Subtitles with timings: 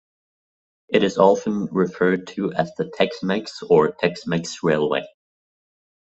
[0.89, 5.05] It is often referred to as the Tex-Mex, or TexMex Railway.